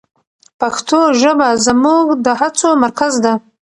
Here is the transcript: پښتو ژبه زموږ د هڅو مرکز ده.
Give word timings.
پښتو 0.59 0.99
ژبه 1.21 1.49
زموږ 1.65 2.05
د 2.25 2.27
هڅو 2.39 2.69
مرکز 2.83 3.13
ده. 3.25 3.33